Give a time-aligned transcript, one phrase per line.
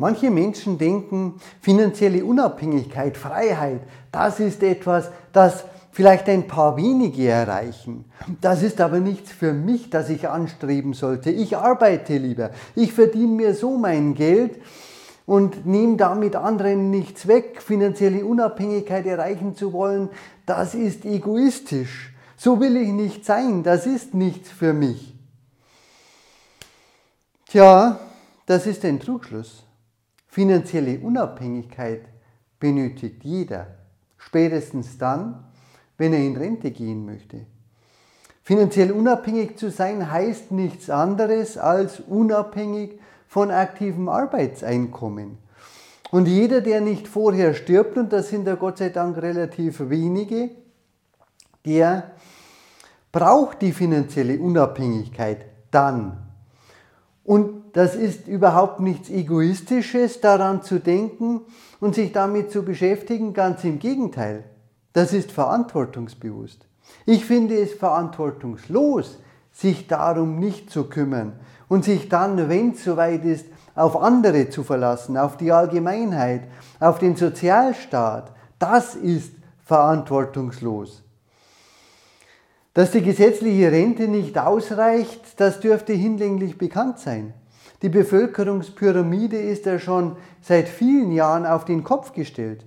[0.00, 8.06] Manche Menschen denken, finanzielle Unabhängigkeit, Freiheit, das ist etwas, das vielleicht ein paar wenige erreichen.
[8.40, 11.30] Das ist aber nichts für mich, das ich anstreben sollte.
[11.30, 12.48] Ich arbeite lieber.
[12.74, 14.62] Ich verdiene mir so mein Geld
[15.26, 17.60] und nehme damit anderen nichts weg.
[17.60, 20.08] Finanzielle Unabhängigkeit erreichen zu wollen,
[20.46, 22.14] das ist egoistisch.
[22.38, 23.62] So will ich nicht sein.
[23.64, 25.14] Das ist nichts für mich.
[27.50, 28.00] Tja,
[28.46, 29.64] das ist ein Trugschluss.
[30.30, 32.02] Finanzielle Unabhängigkeit
[32.60, 33.66] benötigt jeder.
[34.16, 35.44] Spätestens dann,
[35.98, 37.46] wenn er in Rente gehen möchte.
[38.44, 45.38] Finanziell unabhängig zu sein heißt nichts anderes als unabhängig von aktivem Arbeitseinkommen.
[46.12, 50.50] Und jeder, der nicht vorher stirbt, und das sind ja Gott sei Dank relativ wenige,
[51.64, 52.12] der
[53.10, 56.18] braucht die finanzielle Unabhängigkeit dann.
[57.24, 61.42] Und das ist überhaupt nichts Egoistisches, daran zu denken
[61.80, 64.44] und sich damit zu beschäftigen, ganz im Gegenteil.
[64.92, 66.66] Das ist verantwortungsbewusst.
[67.06, 69.18] Ich finde es verantwortungslos,
[69.52, 71.34] sich darum nicht zu kümmern
[71.68, 76.42] und sich dann, wenn es soweit ist, auf andere zu verlassen, auf die Allgemeinheit,
[76.80, 78.32] auf den Sozialstaat.
[78.58, 79.32] Das ist
[79.64, 81.02] verantwortungslos.
[82.74, 87.34] Dass die gesetzliche Rente nicht ausreicht, das dürfte hinlänglich bekannt sein.
[87.82, 92.64] Die Bevölkerungspyramide ist ja schon seit vielen Jahren auf den Kopf gestellt.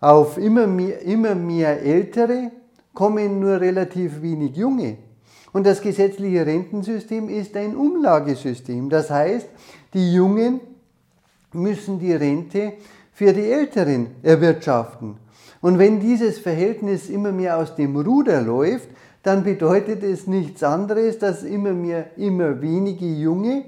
[0.00, 2.50] Auf immer mehr, immer mehr Ältere
[2.92, 4.98] kommen nur relativ wenig Junge.
[5.52, 8.90] Und das gesetzliche Rentensystem ist ein Umlagesystem.
[8.90, 9.48] Das heißt,
[9.94, 10.60] die Jungen
[11.52, 12.74] müssen die Rente
[13.12, 15.16] für die Älteren erwirtschaften.
[15.60, 18.88] Und wenn dieses Verhältnis immer mehr aus dem Ruder läuft,
[19.22, 23.64] dann bedeutet es nichts anderes, dass immer mehr, immer wenige Junge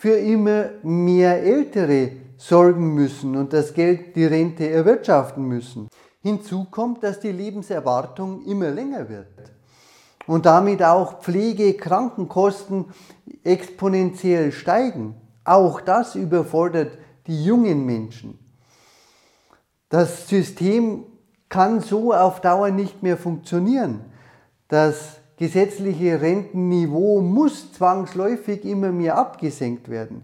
[0.00, 5.90] für immer mehr Ältere sorgen müssen und das Geld, die Rente erwirtschaften müssen.
[6.22, 9.26] Hinzu kommt, dass die Lebenserwartung immer länger wird
[10.26, 12.86] und damit auch Pflege, Krankenkosten
[13.44, 15.16] exponentiell steigen.
[15.44, 16.96] Auch das überfordert
[17.26, 18.38] die jungen Menschen.
[19.90, 21.04] Das System
[21.50, 24.00] kann so auf Dauer nicht mehr funktionieren.
[24.66, 30.22] Das gesetzliche Rentenniveau muss zwangsläufig immer mehr abgesenkt werden.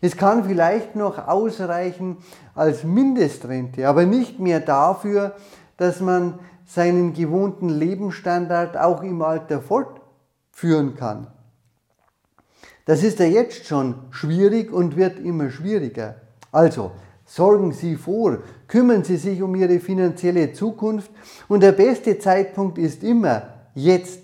[0.00, 2.16] Es kann vielleicht noch ausreichen
[2.54, 5.34] als Mindestrente, aber nicht mehr dafür,
[5.76, 11.26] dass man seinen gewohnten Lebensstandard auch im Alter fortführen kann.
[12.86, 16.22] Das ist ja jetzt schon schwierig und wird immer schwieriger.
[16.52, 16.92] Also,
[17.26, 21.10] sorgen Sie vor, kümmern Sie sich um Ihre finanzielle Zukunft
[21.48, 23.42] und der beste Zeitpunkt ist immer
[23.74, 24.23] jetzt.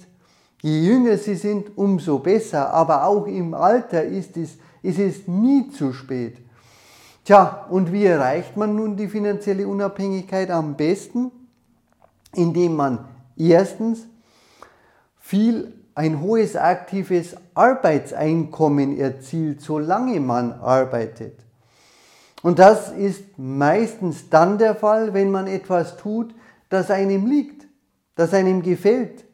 [0.63, 5.93] Je jünger Sie sind, umso besser, aber auch im Alter ist es es nie zu
[5.93, 6.39] spät.
[7.25, 11.31] Tja, und wie erreicht man nun die finanzielle Unabhängigkeit am besten?
[12.35, 13.07] Indem man
[13.37, 14.07] erstens
[15.19, 21.39] viel ein hohes aktives Arbeitseinkommen erzielt, solange man arbeitet.
[22.43, 26.35] Und das ist meistens dann der Fall, wenn man etwas tut,
[26.71, 27.67] das einem liegt,
[28.15, 29.25] das einem gefällt,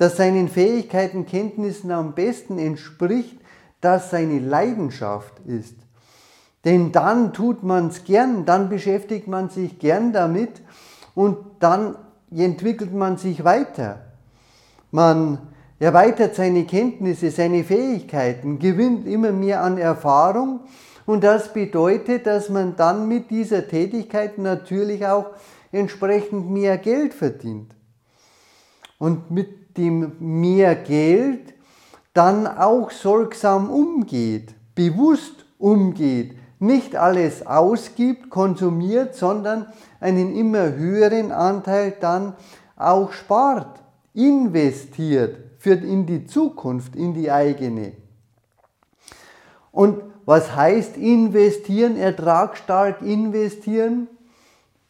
[0.00, 3.38] das seinen Fähigkeiten, Kenntnissen am besten entspricht
[3.82, 5.76] das seine Leidenschaft ist.
[6.64, 10.62] Denn dann tut man es gern, dann beschäftigt man sich gern damit
[11.14, 11.96] und dann
[12.34, 14.06] entwickelt man sich weiter.
[14.90, 15.38] Man
[15.78, 20.60] erweitert seine Kenntnisse, seine Fähigkeiten, gewinnt immer mehr an Erfahrung
[21.04, 25.26] und das bedeutet, dass man dann mit dieser Tätigkeit natürlich auch
[25.72, 27.74] entsprechend mehr Geld verdient.
[28.98, 31.54] Und mit dem mehr Geld
[32.14, 39.66] dann auch sorgsam umgeht, bewusst umgeht, nicht alles ausgibt, konsumiert, sondern
[40.00, 42.34] einen immer höheren Anteil dann
[42.76, 43.80] auch spart,
[44.14, 47.92] investiert für in die Zukunft, in die eigene.
[49.72, 54.08] Und was heißt investieren, ertragstark investieren?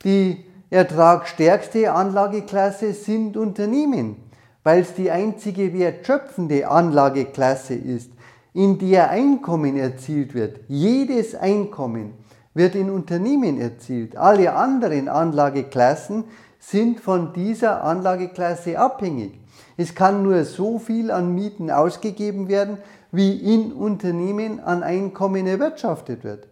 [0.05, 4.30] Die ertragsstärkste Anlageklasse sind Unternehmen
[4.62, 8.11] weil es die einzige wertschöpfende Anlageklasse ist,
[8.53, 10.61] in der Einkommen erzielt wird.
[10.69, 12.12] Jedes Einkommen
[12.55, 14.17] wird in Unternehmen erzielt.
[14.17, 16.25] Alle anderen Anlageklassen
[16.59, 19.39] sind von dieser Anlageklasse abhängig.
[19.77, 22.79] Es kann nur so viel an Mieten ausgegeben werden,
[23.13, 26.50] wie in Unternehmen an Einkommen erwirtschaftet wird.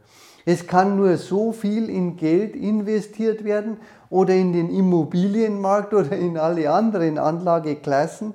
[0.51, 3.77] Es kann nur so viel in Geld investiert werden
[4.09, 8.33] oder in den Immobilienmarkt oder in alle anderen Anlageklassen,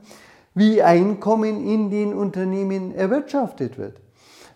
[0.54, 3.95] wie Einkommen in den Unternehmen erwirtschaftet wird.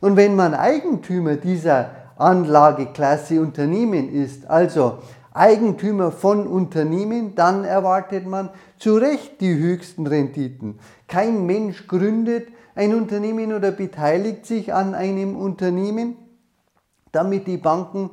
[0.01, 4.99] Und wenn man Eigentümer dieser Anlageklasse Unternehmen ist, also
[5.33, 10.77] Eigentümer von Unternehmen, dann erwartet man zu Recht die höchsten Renditen.
[11.07, 16.17] Kein Mensch gründet ein Unternehmen oder beteiligt sich an einem Unternehmen,
[17.11, 18.09] damit die Banken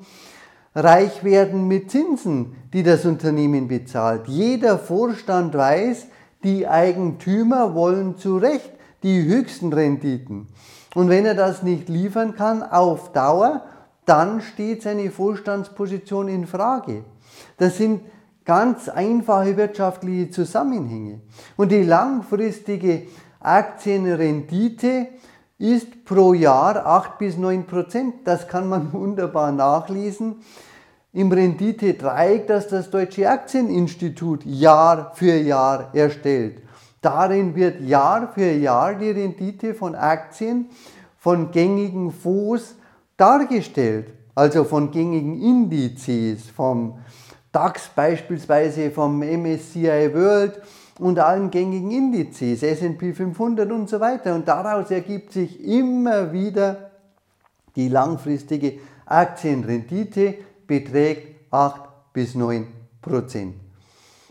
[0.75, 4.27] reich werden mit Zinsen, die das Unternehmen bezahlt.
[4.27, 6.07] Jeder Vorstand weiß,
[6.43, 10.49] die Eigentümer wollen zu Recht die höchsten Renditen.
[10.95, 13.65] Und wenn er das nicht liefern kann auf Dauer,
[14.05, 17.05] dann steht seine Vorstandsposition in Frage.
[17.57, 18.03] Das sind
[18.45, 21.21] ganz einfache wirtschaftliche Zusammenhänge.
[21.57, 23.05] Und die langfristige
[23.41, 25.09] Aktienrendite
[25.59, 28.15] ist pro Jahr 8 bis 9 Prozent.
[28.25, 30.37] Das kann man wunderbar nachlesen.
[31.13, 36.61] Im Rendite-Dreieck, das das Deutsche Aktieninstitut Jahr für Jahr erstellt.
[37.01, 40.71] Darin wird Jahr für Jahr die Rendite von Aktien
[41.19, 42.75] von gängigen Fonds
[43.17, 46.99] dargestellt, also von gängigen Indizes, vom
[47.53, 50.61] DAX beispielsweise, vom MSCI World
[50.99, 54.35] und allen gängigen Indizes, SP 500 und so weiter.
[54.35, 56.91] Und daraus ergibt sich immer wieder
[57.77, 60.35] die langfristige Aktienrendite
[60.67, 61.83] beträgt 8
[62.13, 62.67] bis 9
[63.03, 63.55] Prozent.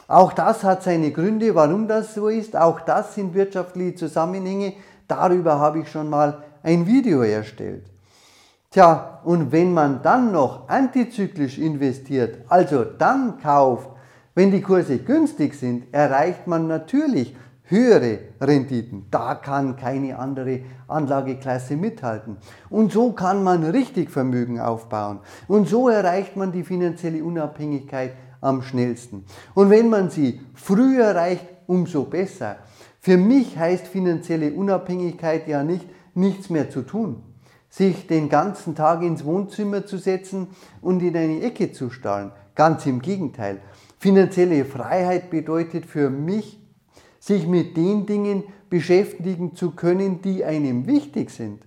[0.07, 2.56] Auch das hat seine Gründe, warum das so ist.
[2.56, 4.74] Auch das sind wirtschaftliche Zusammenhänge.
[5.07, 7.86] Darüber habe ich schon mal ein Video erstellt.
[8.71, 13.89] Tja, und wenn man dann noch antizyklisch investiert, also dann kauft,
[14.35, 17.35] wenn die Kurse günstig sind, erreicht man natürlich
[17.65, 19.06] höhere Renditen.
[19.12, 22.38] Da kann keine andere Anlageklasse mithalten.
[22.69, 25.19] Und so kann man richtig Vermögen aufbauen.
[25.47, 29.25] Und so erreicht man die finanzielle Unabhängigkeit am schnellsten.
[29.53, 32.57] Und wenn man sie früh erreicht, umso besser.
[33.00, 37.24] Für mich heißt finanzielle Unabhängigkeit ja nicht, nichts mehr zu tun.
[37.69, 40.47] Sich den ganzen Tag ins Wohnzimmer zu setzen
[40.81, 42.31] und in eine Ecke zu starren.
[42.56, 43.62] Ganz im Gegenteil.
[44.04, 46.60] Finanzielle Freiheit bedeutet für mich,
[47.22, 51.62] sich mit den Dingen beschäftigen zu können, die einem wichtig sind.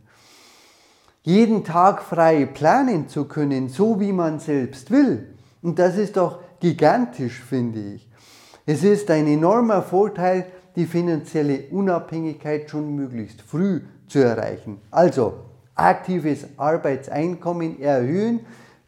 [1.22, 5.28] Jeden Tag frei planen zu können, so wie man selbst will.
[5.62, 8.06] Und das ist doch gigantisch, finde ich.
[8.66, 10.44] Es ist ein enormer Vorteil,
[10.76, 14.82] die finanzielle Unabhängigkeit schon möglichst früh zu erreichen.
[14.90, 15.36] Also
[15.74, 18.40] aktives Arbeitseinkommen erhöhen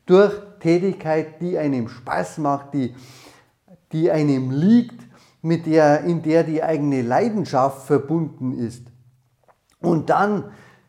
[0.04, 2.94] durch Tätigkeit, die einem Spaß macht, die
[3.92, 5.08] die einem liegt,
[5.42, 8.82] mit der, in der die eigene Leidenschaft verbunden ist.
[9.80, 10.44] Und dann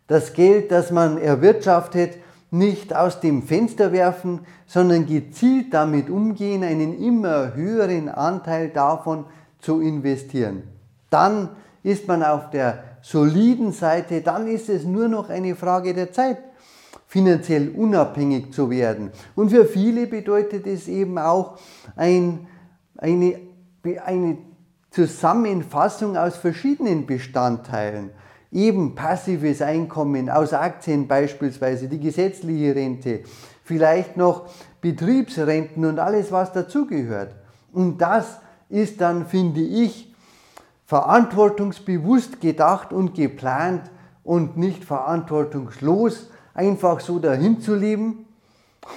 [0.07, 2.17] das Geld, das man erwirtschaftet,
[2.51, 9.25] nicht aus dem Fenster werfen, sondern gezielt damit umgehen, einen immer höheren Anteil davon
[9.59, 10.63] zu investieren.
[11.11, 11.49] Dann
[11.83, 16.39] ist man auf der soliden Seite, dann ist es nur noch eine Frage der Zeit,
[17.07, 19.11] finanziell unabhängig zu werden.
[19.35, 21.57] Und für viele bedeutet es eben auch
[21.95, 22.47] ein
[22.99, 23.39] eine,
[24.05, 24.37] eine
[24.91, 28.11] Zusammenfassung aus verschiedenen Bestandteilen.
[28.51, 33.21] Eben passives Einkommen aus Aktien beispielsweise, die gesetzliche Rente,
[33.63, 34.49] vielleicht noch
[34.81, 37.35] Betriebsrenten und alles, was dazugehört.
[37.71, 40.13] Und das ist dann, finde ich,
[40.85, 43.83] verantwortungsbewusst gedacht und geplant
[44.23, 48.25] und nicht verantwortungslos einfach so dahin zu leben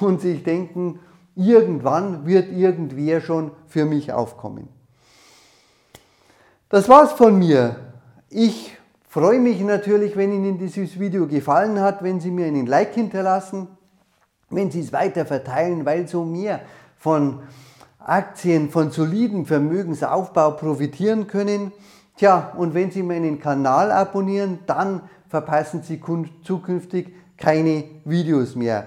[0.00, 1.00] und sich denken,
[1.34, 4.68] Irgendwann wird irgendwer schon für mich aufkommen.
[6.68, 7.76] Das war's von mir.
[8.28, 8.76] Ich
[9.08, 13.68] freue mich natürlich, wenn Ihnen dieses Video gefallen hat, wenn Sie mir einen Like hinterlassen,
[14.50, 16.60] wenn Sie es weiter verteilen, weil so mehr
[16.96, 17.40] von
[17.98, 21.72] Aktien, von soliden Vermögensaufbau profitieren können.
[22.16, 26.00] Tja, und wenn Sie meinen Kanal abonnieren, dann verpassen Sie
[26.42, 28.86] zukünftig keine Videos mehr.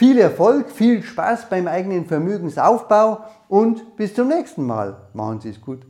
[0.00, 4.96] Viel Erfolg, viel Spaß beim eigenen Vermögensaufbau und bis zum nächsten Mal.
[5.12, 5.80] Machen Sie es gut.